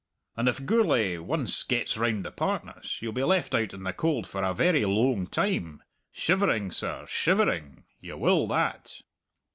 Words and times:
And 0.35 0.47
if 0.49 0.65
Gourlay 0.65 1.17
once 1.19 1.61
gets 1.61 1.95
round 1.95 2.25
the 2.25 2.31
partners, 2.31 2.97
you'll 3.01 3.11
be 3.13 3.23
left 3.23 3.53
out 3.53 3.71
in 3.71 3.83
the 3.83 3.93
cold 3.93 4.25
for 4.25 4.41
a 4.43 4.51
very 4.51 4.81
loang 4.83 5.27
time. 5.29 5.83
Shivering, 6.11 6.71
sir, 6.71 7.05
shivering! 7.07 7.83
You 7.99 8.17
will 8.17 8.47
that!" 8.47 9.01